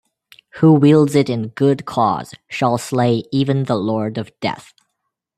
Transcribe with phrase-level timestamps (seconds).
[0.55, 4.73] Who wields it in good cause shall slay even the Lord of Death.